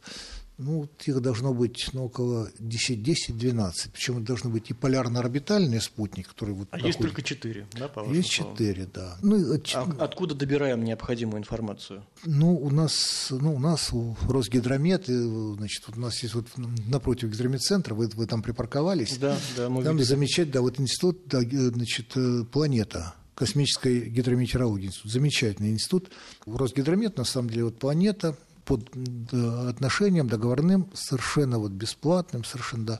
[0.57, 3.71] ну, их должно быть ну, около 10-12.
[3.93, 6.87] Причем это должны быть и полярно-орбитальные спутники, которые вот А проходят.
[6.87, 8.55] есть только четыре, да, по Есть словам?
[8.55, 9.17] четыре, да.
[9.21, 12.03] Ну, и, А откуда добираем необходимую информацию?
[12.25, 16.47] ну, у нас, ну, у нас у Росгидромет, значит, у нас есть вот
[16.87, 19.17] напротив гидрометцентра, вы, вы там припарковались.
[19.17, 20.07] Да, да, мы Там видели.
[20.09, 26.09] замечательно, да, вот институт, да, значит, э, планета, космической гидрометеорологии институт, замечательный институт.
[26.45, 28.89] Росгидромет, на самом деле, вот планета, под
[29.69, 32.99] отношением договорным, совершенно вот бесплатным, совершенно, да,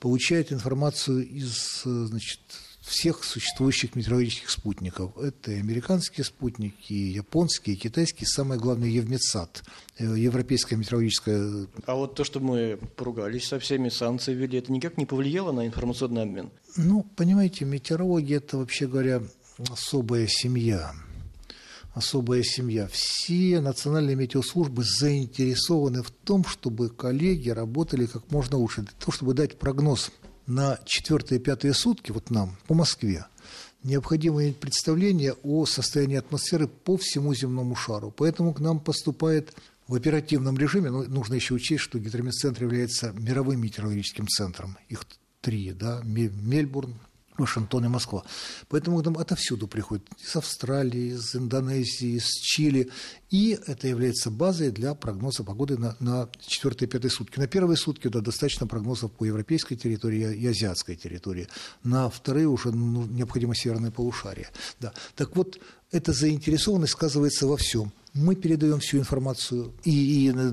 [0.00, 2.40] получает информацию из, э, значит,
[2.86, 5.16] всех существующих метеорологических спутников.
[5.18, 9.64] Это и американские спутники, и японские, и китайские, самое главное, Евметсат,
[9.98, 14.98] э, Европейская метеорологическая А вот то, что мы поругались со всеми, санкции ввели, это никак
[14.98, 16.50] не повлияло на информационный обмен?
[16.76, 19.22] Ну, понимаете, метеорология– это, вообще говоря,
[19.70, 20.92] особая семья.
[21.96, 22.90] Особая семья.
[22.92, 28.82] Все национальные метеослужбы заинтересованы в том, чтобы коллеги работали как можно лучше.
[28.82, 30.12] Для того, чтобы дать прогноз
[30.46, 33.24] на четвертые и пятые сутки, вот нам, по Москве,
[33.82, 38.12] необходимо иметь представление о состоянии атмосферы по всему земному шару.
[38.14, 39.54] Поэтому к нам поступает
[39.88, 44.76] в оперативном режиме, ну, нужно еще учесть, что гидрометцентр является мировым метеорологическим центром.
[44.90, 45.06] Их
[45.40, 46.92] три, да, Ме- Мельбурн,
[47.38, 48.24] Вашингтон и Москва.
[48.68, 52.90] Поэтому к нам отовсюду приходят из Австралии, из Индонезии, из Чили.
[53.30, 57.38] И это является базой для прогноза погоды на, на 4 пятые сутки.
[57.38, 61.48] На первые сутки да, достаточно прогнозов по европейской территории и азиатской территории.
[61.82, 64.48] На вторые уже ну, необходимо северное полушарие.
[64.80, 64.92] Да.
[65.14, 65.58] Так вот,
[65.90, 67.92] эта заинтересованность сказывается во всем.
[68.16, 70.52] Мы передаем всю информацию и, и, э,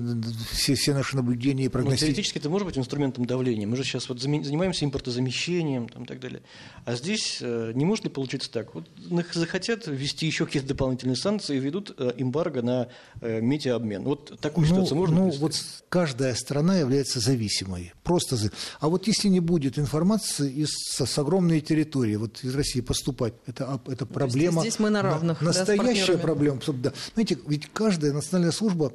[0.52, 2.00] все, все наши наблюдения и Ну, прогностики.
[2.04, 3.66] теоретически это может быть инструментом давления.
[3.66, 6.42] Мы же сейчас вот занимаемся импортозамещением там, и так далее.
[6.84, 8.74] А здесь э, не может ли получиться так?
[8.74, 8.88] Вот
[9.32, 12.88] захотят ввести еще какие-то дополнительные санкции и ведут э, эмбарго на
[13.20, 14.04] э, метеообмен.
[14.04, 15.54] Вот такую ситуацию можно ну, вот
[15.88, 17.92] каждая страна является зависимой.
[18.02, 18.50] Просто за...
[18.80, 23.34] А вот если не будет информации из, с, с огромной территории, вот из России поступать,
[23.46, 24.60] это, а, это проблема...
[24.60, 26.60] здесь мы на равных, да, с Настоящая проблема.
[26.66, 26.92] Да.
[27.14, 28.92] Знаете, ведь каждая национальная служба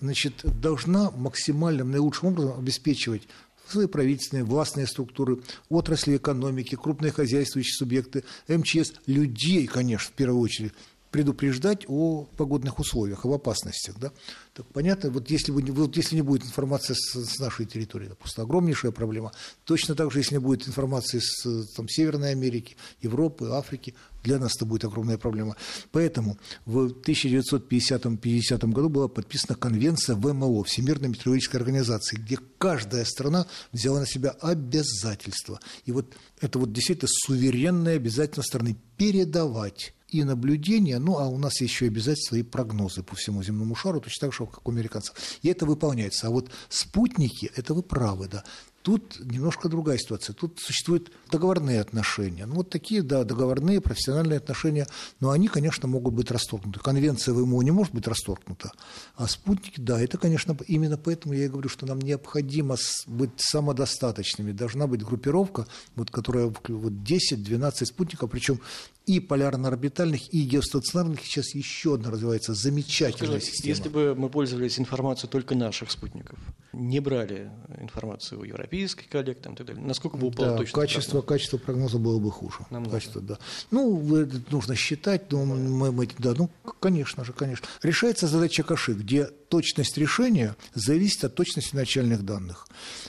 [0.00, 3.22] значит, должна максимальным, наилучшим образом обеспечивать
[3.68, 10.72] свои правительственные, властные структуры, отрасли экономики, крупные хозяйствующие субъекты, МЧС, людей, конечно, в первую очередь,
[11.16, 13.98] предупреждать о погодных условиях, об опасностях.
[13.98, 14.12] Да?
[14.52, 18.16] Так понятно, вот если, бы, вот если не будет информации с, с нашей территории, это
[18.16, 19.32] просто огромнейшая проблема.
[19.64, 24.56] Точно так же, если не будет информации с там, Северной Америки, Европы, Африки, для нас
[24.56, 25.56] это будет огромная проблема.
[25.90, 34.00] Поэтому в 1950 году была подписана конвенция ВМО, Всемирной метеорологической организации, где каждая страна взяла
[34.00, 35.60] на себя обязательства.
[35.86, 41.60] И вот это вот действительно суверенное обязательство страны передавать и наблюдения, ну, а у нас
[41.60, 45.14] еще обязательства и прогнозы по всему земному шару, точно так же, как у американцев.
[45.42, 46.28] И это выполняется.
[46.28, 48.44] А вот спутники, это вы правы, да.
[48.86, 50.32] Тут немножко другая ситуация.
[50.32, 52.46] Тут существуют договорные отношения.
[52.46, 54.86] Ну, вот такие, да, договорные, профессиональные отношения,
[55.18, 56.78] но они, конечно, могут быть расторгнуты.
[56.78, 58.70] Конвенция ВМО не может быть расторгнута,
[59.16, 62.76] а спутники, да, это, конечно, именно поэтому я и говорю, что нам необходимо
[63.08, 64.52] быть самодостаточными.
[64.52, 65.66] Должна быть группировка,
[65.96, 68.60] вот, которая вот 10-12 спутников, причем
[69.06, 71.20] и полярно-орбитальных, и геостационарных.
[71.24, 73.68] Сейчас еще одна развивается замечательная Скажите, система.
[73.70, 76.38] если бы мы пользовались информацией только наших спутников,
[76.72, 79.82] не брали информацию у европейских коллег там, и так далее?
[79.84, 81.26] Насколько бы упала да, точность качество, прогноза?
[81.26, 82.58] качество прогноза было бы хуже.
[82.70, 82.96] Намного.
[82.96, 83.38] Качество, да.
[83.70, 87.66] Ну, это нужно считать, но мы, мы- да, ну, конечно же, конечно.
[87.82, 92.66] Решается задача Каши, где точность решения зависит от точности начальных данных.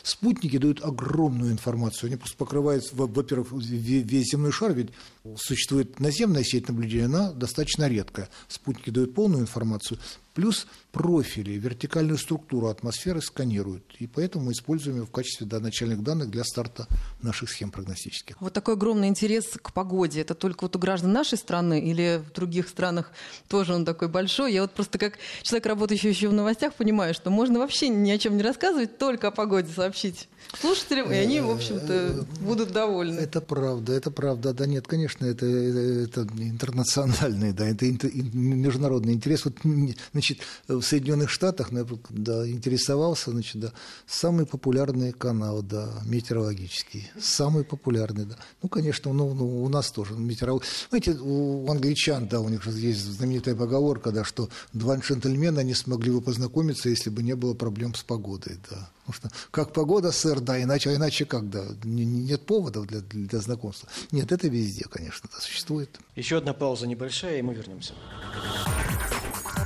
[0.08, 4.92] Спутники дают огромную информацию, они просто покрывают, во- во-первых, ве- весь земной шар, ведь
[5.36, 8.30] существует наземная сеть наблюдения, она достаточно редкая.
[8.48, 10.00] Спутники дают полную информацию,
[10.38, 13.84] плюс профили, вертикальную структуру атмосферы сканируют.
[13.98, 16.86] И поэтому мы используем ее в качестве начальных данных для старта
[17.24, 18.40] наших схем прогностических.
[18.40, 20.22] Вот такой огромный интерес к погоде.
[20.22, 23.12] Это только вот у граждан нашей страны или в других странах
[23.48, 24.54] тоже он такой большой?
[24.54, 28.20] Я вот просто как человек, работающий еще в новостях, понимаю, что можно вообще ни о
[28.20, 30.30] чем не рассказывать, только о погоде сообщить
[30.62, 33.20] слушателям, и они, в общем-то, будут довольны.
[33.20, 34.54] Это правда, это правда.
[34.54, 39.46] Да нет, конечно, это, это, интернациональный, да, это интер- ин- международный интерес.
[39.46, 39.94] Вот, м,
[40.28, 43.72] значит, в Соединенных Штатах, ну, да, интересовался, значит, да,
[44.06, 48.36] самый популярный канал, да, метеорологический, самый популярный, да.
[48.62, 50.64] Ну, конечно, ну, ну, у нас тоже метеоролог.
[50.90, 55.74] Знаете, у англичан, да, у них же есть знаменитая поговорка, да, что два джентльмена не
[55.74, 58.90] смогли бы познакомиться, если бы не было проблем с погодой, да.
[59.06, 62.88] Потому что как погода, сэр, да, иначе, а иначе как, да, не- не- нет поводов
[62.88, 63.88] для, для знакомства.
[64.12, 65.98] Нет, это везде, конечно, да, существует.
[66.16, 67.94] Еще одна пауза небольшая, и мы вернемся.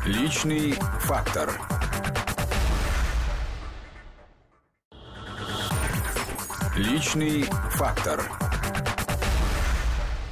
[0.06, 1.62] Личный фактор.
[6.76, 8.24] Личный фактор.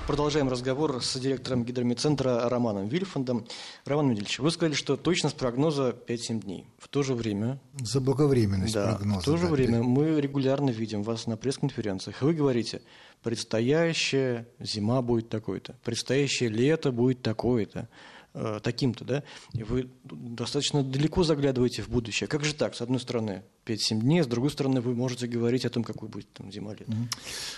[0.07, 3.45] Продолжаем разговор с директором гидромедцентра Романом Вильфандом.
[3.85, 6.65] Роман Медельевич, вы сказали, что точность прогноза 5-7 дней.
[6.79, 9.21] В то же время, Заблаговременность да, прогноза.
[9.21, 12.23] в то же да, время мы регулярно видим вас на пресс-конференциях.
[12.23, 12.81] Вы говорите,
[13.21, 17.87] предстоящая зима будет такой-то, предстоящее лето будет такое-то,
[18.33, 19.23] э, таким-то, да?
[19.53, 22.27] И вы достаточно далеко заглядываете в будущее.
[22.27, 22.75] Как же так?
[22.75, 26.31] С одной стороны, 5-7 дней, с другой стороны, вы можете говорить о том, какой будет
[26.33, 26.91] там зима-лето.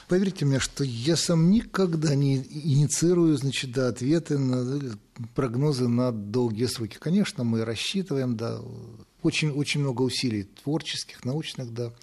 [0.07, 4.81] Поверьте мне, что я сам никогда не инициирую, значит, да, ответы на
[5.35, 6.97] прогнозы на долгие сроки.
[6.99, 8.59] Конечно, мы рассчитываем, да,
[9.21, 11.93] очень, очень много усилий творческих, научных, да,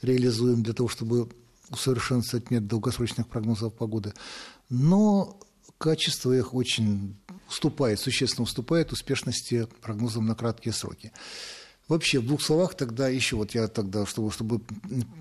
[0.00, 1.28] реализуем для того, чтобы
[1.70, 4.12] усовершенствовать метод долгосрочных прогнозов погоды.
[4.68, 5.38] Но
[5.82, 7.16] качество их очень
[7.48, 11.10] уступает, существенно уступает успешности прогнозам на краткие сроки.
[11.88, 14.60] Вообще, в двух словах тогда еще, вот я тогда, чтобы, чтобы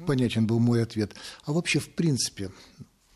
[0.06, 2.52] понятен был мой ответ, а вообще, в принципе,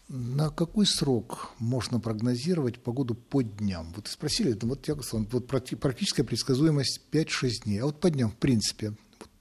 [0.08, 3.94] на какой срок можно прогнозировать погоду по дням?
[3.96, 8.10] Вот спросили, ну вот я говорю, вот практи- практическая предсказуемость 5-6 дней, а вот по
[8.10, 8.96] дням, в принципе,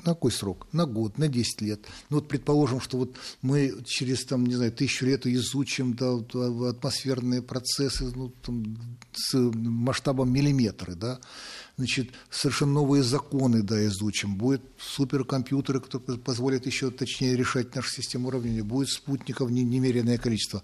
[0.06, 0.66] на какой срок?
[0.72, 1.86] На год, на 10 лет.
[2.10, 6.70] Ну вот предположим, что вот мы через, там, не знаю, тысячу лет изучим да, а,
[6.70, 8.76] атмосферные процессы ну, там,
[9.12, 11.20] с масштабом миллиметры, да,
[11.76, 18.28] значит, совершенно новые законы, да, изучим, будет суперкомпьютеры, которые позволят еще точнее решать нашу систему
[18.28, 20.62] уравнения, будет спутников не- немеренное количество.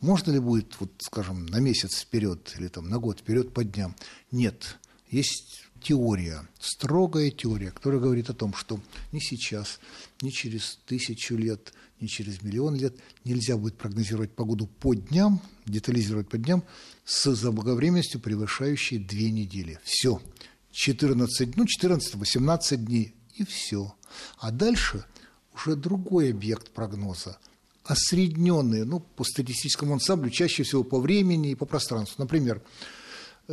[0.00, 3.94] Можно ли будет, вот, скажем, на месяц вперед или там, на год вперед по дням?
[4.30, 4.78] Нет.
[5.10, 8.80] Есть теория, строгая теория, которая говорит о том, что
[9.12, 9.78] ни сейчас,
[10.20, 16.28] ни через тысячу лет, ни через миллион лет нельзя будет прогнозировать погоду по дням, детализировать
[16.28, 16.64] по дням
[17.04, 19.78] с заблаговременностью, превышающей две недели.
[19.84, 20.20] Все.
[20.72, 23.94] 14, ну, 14-18 дней, и все.
[24.38, 25.04] А дальше
[25.54, 27.38] уже другой объект прогноза
[27.84, 32.16] осредненные, ну, по статистическому ансамблю, чаще всего по времени и по пространству.
[32.18, 32.60] Например,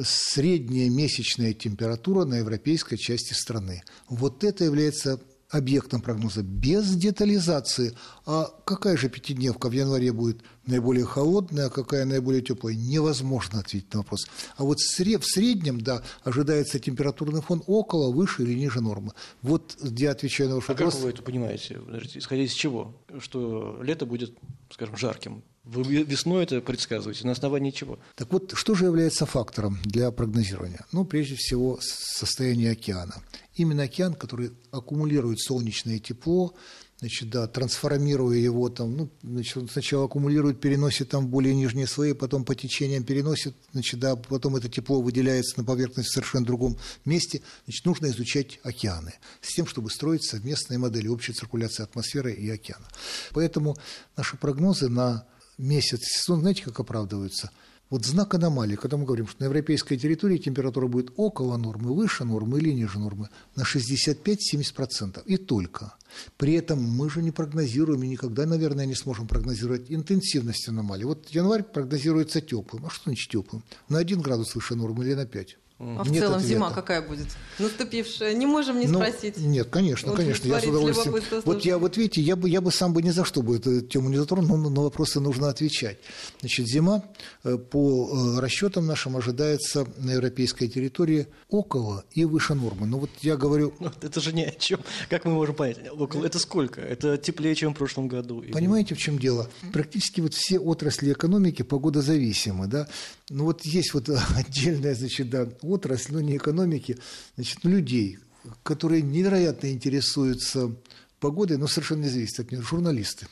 [0.01, 3.84] средняя месячная температура на европейской части страны.
[4.10, 5.19] Вот это является
[5.54, 7.96] объектом прогноза без детализации.
[8.26, 12.76] А какая же пятидневка в январе будет наиболее холодная, а какая наиболее теплая?
[12.76, 14.26] Невозможно ответить на вопрос.
[14.58, 19.12] А вот в сре- в среднем, да, ожидается температурный фон около, выше или ниже нормы.
[19.42, 21.02] Вот где отвечаю на ваш А как вопрос.
[21.04, 21.76] вы это понимаете?
[21.76, 22.96] Подождите, исходя из чего?
[23.20, 24.38] Что лето будет,
[24.72, 25.44] скажем, жарким.
[25.66, 27.26] Вы ве- весной это предсказываете.
[27.26, 27.98] На основании чего?
[28.16, 30.86] Так вот, что же является фактором для прогнозирования?
[30.92, 33.22] Ну, прежде всего, состояние океана.
[33.56, 36.56] Именно океан, который аккумулирует солнечное тепло,
[37.00, 41.86] значит, да, трансформируя его там, ну, значит, он сначала аккумулирует, переносит там в более нижние
[41.86, 46.46] слои, потом по течениям переносит, значит, да, потом это тепло выделяется на поверхность в совершенно
[46.46, 47.42] другом месте.
[47.66, 52.88] Значит, нужно изучать океаны с тем, чтобы строить совместные модели общей циркуляции атмосферы и океана.
[53.32, 53.76] Поэтому
[54.16, 55.26] наши прогнозы на
[55.58, 57.52] месяц, сезон, знаете, как оправдываются?
[57.93, 62.23] Вот знак аномалии, когда мы говорим, что на европейской территории температура будет около нормы, выше
[62.23, 65.21] нормы или ниже нормы, на 65-70%.
[65.27, 65.93] И только.
[66.38, 71.03] При этом мы же не прогнозируем и никогда, наверное, не сможем прогнозировать интенсивность аномалии.
[71.03, 72.84] Вот январь прогнозируется теплым.
[72.88, 73.63] А что значит теплым?
[73.89, 75.58] На 1 градус выше нормы или на 5?
[75.79, 76.53] А в Нет целом ответа.
[76.53, 77.27] зима какая будет?
[77.59, 78.33] Наступившая.
[78.33, 79.38] Не можем не Ну, спросить.
[79.38, 80.47] Нет, конечно, Вот конечно.
[80.47, 81.41] Я с удовольствием.
[81.45, 83.81] Вот я, вот видите, я бы, я бы сам бы ни за что бы эту
[83.81, 85.97] тему не затронул, но на вопросы нужно отвечать.
[86.39, 87.03] Значит, зима
[87.43, 92.88] э, по э, расчетам нашим ожидается на европейской территории около и выше нормы.
[92.88, 94.79] Ну вот я говорю, Ну, это же ни о чем.
[95.09, 95.79] Как мы можем понять?
[95.91, 96.79] Около, это сколько?
[96.81, 98.41] Это теплее, чем в прошлом году.
[98.41, 99.49] Или- Понимаете, в чем дело?
[99.73, 102.88] Практически вот все отрасли экономики погодозависимы, да.
[103.29, 106.97] Ну вот есть вот отдельная, значит, да, отрасль, ну не экономики,
[107.36, 108.19] значит, ну, людей,
[108.63, 110.76] которые невероятно интересуются
[111.19, 113.28] погодой, но совершенно не зависит от них, журналисты.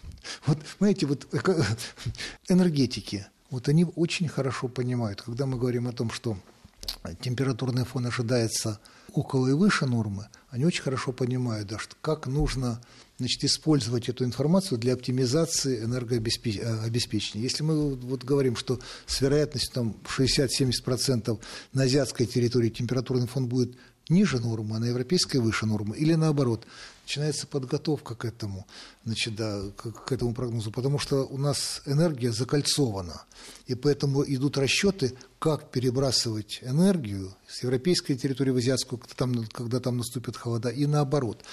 [0.45, 1.27] Вот, знаете, вот
[2.47, 6.37] энергетики, вот они очень хорошо понимают, когда мы говорим о том, что
[7.19, 8.79] температурный фон ожидается
[9.13, 12.81] около и выше нормы, они очень хорошо понимают, да, что как нужно
[13.21, 17.43] значит, использовать эту информацию для оптимизации энергообеспечения.
[17.43, 21.39] Если мы вот говорим, что с вероятностью там, 60-70%
[21.73, 23.77] на азиатской территории температурный фон будет
[24.09, 26.65] ниже нормы, а на европейской выше нормы, или наоборот,
[27.03, 28.65] начинается подготовка к этому,
[29.05, 33.21] значит, да, к, к этому прогнозу, потому что у нас энергия закольцована,
[33.67, 39.79] и поэтому идут расчеты, как перебрасывать энергию с европейской территории в азиатскую, когда там, когда
[39.79, 41.43] там наступят холода, и наоборот.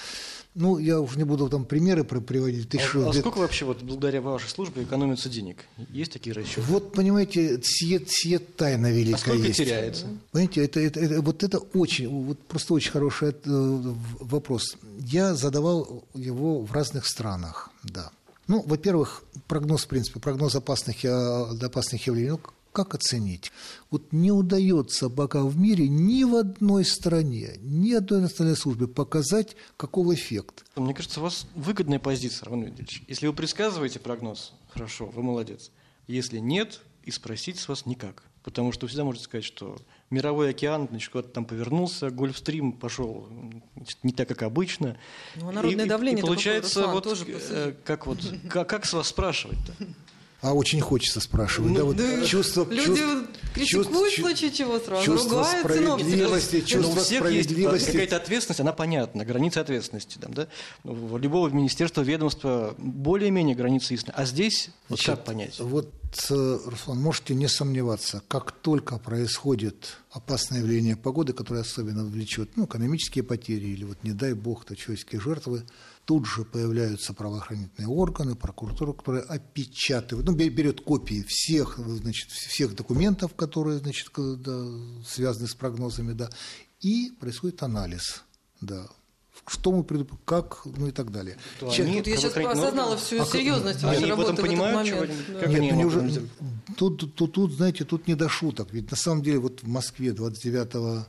[0.60, 2.68] Ну, я уже не буду там примеры при- приводить.
[2.68, 5.58] Ты А, а сколько вообще вот благодаря вашей службе экономится денег?
[5.90, 6.62] Есть такие расчеты?
[6.62, 9.58] Вот, понимаете, сие, сие тайна великая А сколько есть.
[9.58, 10.06] теряется?
[10.32, 14.76] Понимаете, это, это- это- вот это очень, вот просто очень хороший э, вопрос.
[14.98, 18.10] Я задавал его в разных странах, да.
[18.48, 21.08] Ну, во-первых, прогноз, в принципе, прогноз опасных, э,
[21.62, 22.40] опасных явлений, ну,
[22.72, 23.52] как оценить?
[23.90, 29.56] Вот не удается пока в мире ни в одной стране, ни одной национальной службе показать,
[29.76, 30.64] каков эффект.
[30.76, 33.02] Мне кажется, у вас выгодная позиция, Роман Владимирович.
[33.08, 35.70] Если вы предсказываете прогноз, хорошо, вы молодец.
[36.06, 38.22] Если нет, и спросить с вас никак.
[38.42, 39.76] Потому что вы всегда можете сказать, что
[40.10, 43.28] мировой океан значит, куда-то там повернулся, гольфстрим пошел
[43.76, 44.96] значит, не так, как обычно.
[45.36, 48.86] Ну, а народное И- и- давление-то И получается, вот, тоже э, как вот, как, как
[48.86, 49.72] с вас спрашивать-то?
[50.40, 54.78] А очень хочется спрашивать, да, вот Да, чувство, Люди чувство- критикуют чувство- в случае чего
[54.78, 57.86] сразу, чувство ругают справедливости, Но чувство у всех есть справедливости.
[57.90, 60.18] какая-то ответственность, она понятна, границы ответственности.
[60.18, 60.46] Там, да?
[60.84, 64.12] У любого министерства, ведомства более-менее границы ясны.
[64.14, 65.58] А здесь вот Значит, как понять?
[65.58, 65.92] Вот,
[66.30, 72.66] э, Руслан, можете не сомневаться, как только происходит опасное явление погоды, которое особенно влечет ну,
[72.66, 75.64] экономические потери или, вот, не дай бог, то человеческие жертвы,
[76.08, 82.74] тут же появляются правоохранительные органы, прокуратура, которые опечатывают, ну, бе- берет копии всех, значит, всех
[82.74, 84.64] документов, которые значит, да,
[85.06, 86.30] связаны с прогнозами, да,
[86.80, 88.22] и происходит анализ,
[88.62, 88.86] да,
[89.46, 90.12] что мы предуп...
[90.24, 91.36] как, ну и так далее.
[91.60, 94.34] То Щас- они- Тут я сейчас осознала всю А серьезность вашей в этом работы в
[94.36, 95.20] этот понимают, чего момент.
[95.28, 95.40] они- Да.
[95.40, 96.28] как Нет, они могут уже
[96.78, 98.68] тут, тут, тут, знаете, тут не до шуток.
[98.72, 101.06] Ведь на самом деле вот в Москве 29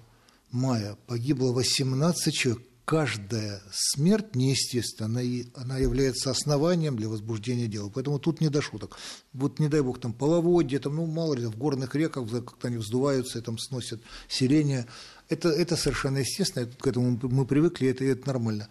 [0.52, 2.64] мая погибло 18 человек.
[2.90, 7.92] Каждая смерть неестественна, и, она является основанием для возбуждения дела.
[7.94, 8.98] Поэтому тут не до шуток.
[9.32, 12.78] Вот не дай бог там половодье, там, ну мало ли, в горных реках как-то они
[12.78, 14.88] вздуваются, и там сносят селение.
[15.28, 18.70] Это, это совершенно естественно, к этому мы привыкли, это, это нормально.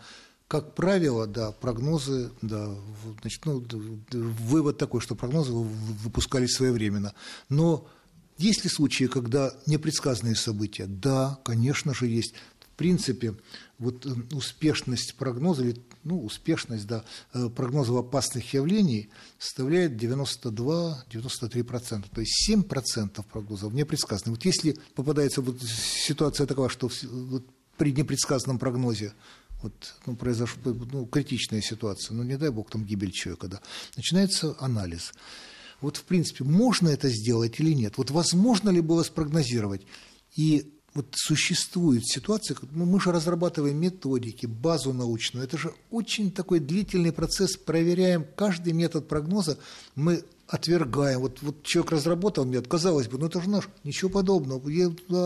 [0.49, 2.75] Как правило, да, прогнозы, да,
[3.21, 3.65] значит, ну,
[4.11, 7.15] вывод такой, что прогнозы выпускались своевременно.
[7.49, 7.87] Но
[8.37, 10.87] есть ли случаи, когда непредсказанные события?
[10.87, 12.35] Да, конечно же, есть.
[12.79, 13.35] Принципе,
[13.81, 22.05] вот э, успешность прогноза, или, ну, успешность, да, э, прогнозов опасных явлений составляет 92-93%.
[22.15, 24.39] То есть 7% прогнозов непредсказанных.
[24.39, 27.45] Вот если попадается вот ситуация такова, что вот
[27.77, 29.13] при непредсказанном прогнозе
[29.61, 33.61] вот, ну, произошла ну, критичная ситуация, ну, не дай бог, там гибель человека, да,
[33.97, 35.15] начинается анализ.
[35.81, 37.99] Вот, в принципе, можно это сделать или нет?
[37.99, 39.85] Вот возможно ли было спрогнозировать?
[40.37, 47.13] И вот существует ситуация, мы же разрабатываем методики, базу научную, это же очень такой длительный
[47.13, 49.59] процесс, проверяем каждый метод прогноза,
[49.95, 51.21] мы отвергаем.
[51.21, 54.69] Вот, вот человек разработал метод, казалось бы, ну это же наш, ничего подобного.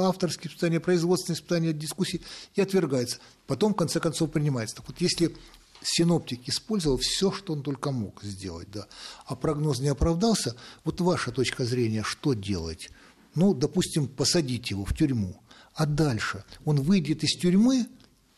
[0.07, 2.21] Авторские испытания, производственные испытания, дискуссии,
[2.55, 3.17] и отвергается.
[3.47, 4.77] Потом, в конце концов, принимается.
[4.77, 5.35] Так вот, если
[5.83, 8.89] синоптик использовал все, что он только мог сделать, да,
[9.25, 10.55] а прогноз не оправдался,
[10.85, 12.91] вот ваша точка зрения, что делать?
[13.35, 15.41] Ну, допустим, посадить его в тюрьму,
[15.75, 17.87] а дальше он выйдет из тюрьмы,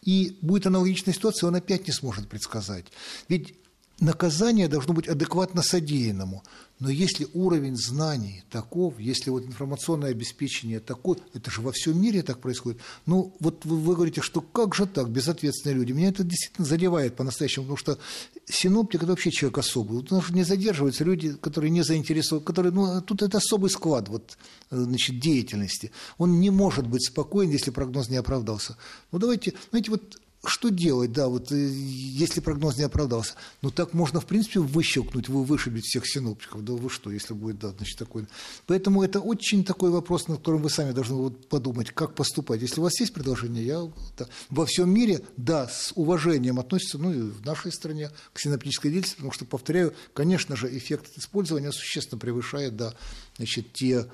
[0.03, 2.87] и будет аналогичная ситуация, он опять не сможет предсказать.
[3.29, 3.55] Ведь
[4.01, 6.43] наказание должно быть адекватно содеянному.
[6.81, 12.23] Но если уровень знаний таков, если вот информационное обеспечение такое, это же во всем мире
[12.23, 12.81] так происходит.
[13.07, 15.93] Ну, вот вы, вы говорите, что как же так, безответственные люди.
[15.93, 17.99] Меня это действительно задевает по-настоящему, потому что
[18.47, 19.99] синоптик– это вообще человек особый.
[19.99, 24.09] Вот у нас не задерживаются люди, которые не заинтересованы, которые, ну, тут это особый склад
[24.09, 24.37] вот,
[24.71, 25.93] значит, деятельности.
[26.19, 28.77] Он не может быть спокоен, если прогноз не оправдался.
[29.13, 30.17] Ну, давайте, знаете, вот
[30.49, 33.35] что делать, да, вот э, если прогноз не оправдался?
[33.63, 36.65] Ну, так можно, в принципе, выщелкнуть, вы вышибить всех синоптиков.
[36.65, 38.27] Да вы что, если будет, да, значит, такой.
[38.67, 42.63] Поэтому это очень такой вопрос, над которым вы сами должны вот подумать, как поступать.
[42.63, 44.27] Если у вас есть предложение, я да.
[44.51, 49.17] во всем мире, да, с уважением относятся, ну, и в нашей стране к синоптической деятельности,
[49.17, 52.95] потому что, повторяю, конечно же, эффект использования существенно превышает, да,
[53.37, 54.07] значит, те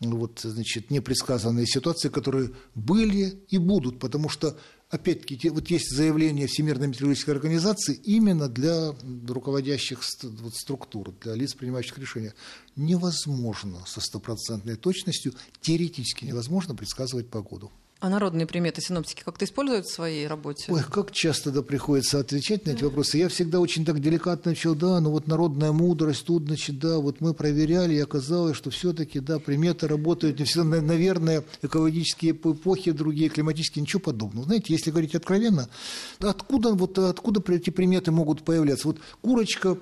[0.00, 4.58] вот, значит, непредсказанные ситуации, которые были и будут, потому что
[4.90, 8.94] опять-таки, вот есть заявление Всемирной метеорологической организации именно для
[9.28, 12.34] руководящих структур, для лиц, принимающих решения.
[12.76, 17.70] Невозможно со стопроцентной точностью, теоретически невозможно предсказывать погоду.
[17.98, 20.70] А народные приметы синоптики как-то используют в своей работе?
[20.70, 23.16] Ой, как часто да, приходится отвечать на эти вопросы.
[23.16, 27.22] Я всегда очень так деликатно начал, да, ну вот народная мудрость, тут, значит, да, вот
[27.22, 33.30] мы проверяли, и оказалось, что все-таки, да, приметы работают не всегда, наверное, экологические эпохи, другие
[33.30, 34.44] климатические, ничего подобного.
[34.44, 35.70] Знаете, если говорить откровенно,
[36.18, 38.88] откуда, вот, откуда эти приметы могут появляться?
[38.88, 39.78] Вот курочка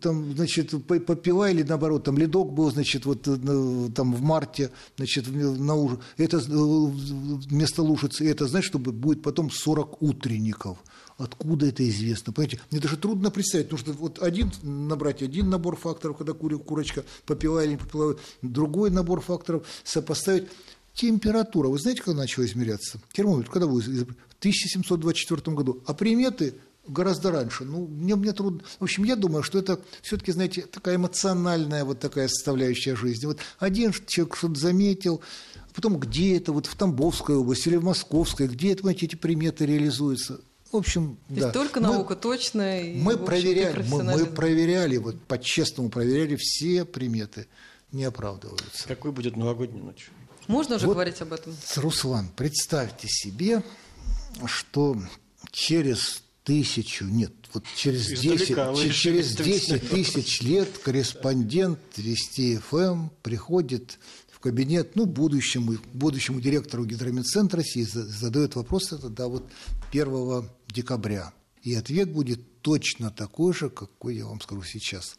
[0.00, 5.74] там, значит, попила или наоборот, там ледок был, значит, вот там в марте, значит, на
[5.74, 6.00] ужин.
[6.16, 10.78] Это вместо лужицы, это значит, что будет потом 40 утренников.
[11.16, 12.32] Откуда это известно?
[12.32, 17.04] Понимаете, мне даже трудно представить, потому что вот один набрать один набор факторов, когда курочка
[17.26, 20.48] попила или не попила, другой набор факторов сопоставить.
[20.94, 23.00] Температура, вы знаете, когда начала измеряться?
[23.12, 23.80] Термометр, когда был?
[23.80, 25.82] В 1724 году.
[25.86, 26.54] А приметы
[26.88, 27.64] гораздо раньше.
[27.64, 28.62] Ну, мне, мне трудно.
[28.78, 33.26] В общем, я думаю, что это все-таки, знаете, такая эмоциональная вот такая составляющая жизни.
[33.26, 35.20] Вот один человек что-то заметил,
[35.74, 39.66] потом где это, вот в Тамбовской области или в Московской, где это, знаете, эти приметы
[39.66, 40.40] реализуются.
[40.72, 41.40] В общем, То да.
[41.40, 42.94] есть только наука мы, точная.
[42.94, 47.46] Мы проверяли, мы, мы проверяли, вот по-честному проверяли все приметы,
[47.90, 48.86] не оправдываются.
[48.86, 50.10] Какой будет новогодняя ночь?
[50.46, 51.54] Можно уже вот, говорить об этом?
[51.76, 53.62] Руслан, представьте себе,
[54.46, 54.96] что
[55.52, 63.98] через тысячу, нет, вот через Издалека 10, через 10 тысяч лет корреспондент Вести ФМ приходит
[64.30, 69.46] в кабинет, ну, будущему, будущему директору Гидромедцентра России задает вопрос это, да, вот
[69.92, 71.34] 1 декабря.
[71.62, 75.18] И ответ будет точно такой же, какой я вам скажу сейчас.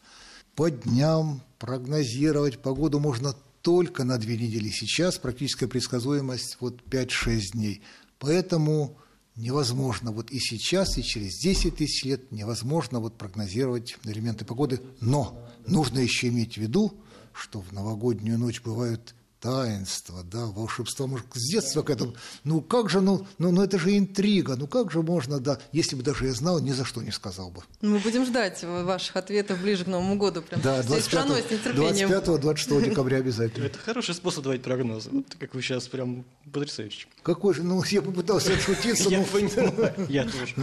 [0.56, 4.70] По дням прогнозировать погоду можно только на две недели.
[4.70, 7.82] Сейчас практическая предсказуемость вот 5-6 дней.
[8.18, 8.98] Поэтому
[9.40, 14.80] невозможно вот и сейчас, и через 10 тысяч лет невозможно вот прогнозировать элементы погоды.
[15.00, 16.94] Но нужно еще иметь в виду,
[17.32, 22.14] что в новогоднюю ночь бывают таинство, да, волшебство, может, с детства к этому,
[22.44, 25.96] ну как же, ну, ну, ну это же интрига, ну как же можно, да, если
[25.96, 27.62] бы даже я знал, ни за что не сказал бы.
[27.80, 33.64] Мы будем ждать ваших ответов ближе к Новому году, прям да, 25-26 декабря обязательно.
[33.64, 37.06] Это хороший способ давать прогнозы, вот, как вы сейчас прям потрясающий.
[37.22, 40.54] Какой же, ну я попытался отшутиться, Я понимаю, я тоже.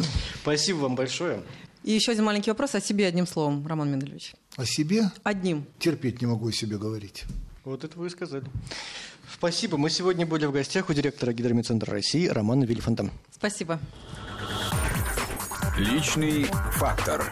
[0.42, 1.44] Спасибо вам большое.
[1.84, 4.34] И еще один маленький вопрос о себе одним словом, Роман Менделевич.
[4.56, 5.12] О себе?
[5.24, 5.66] Одним.
[5.80, 7.26] Терпеть не могу о себе говорить.
[7.68, 8.46] Вот это вы и сказали.
[9.30, 9.76] Спасибо.
[9.76, 13.10] Мы сегодня были в гостях у директора Гидромедцентра России Романа Вильфанта.
[13.30, 13.78] Спасибо.
[15.78, 17.30] Личный фактор.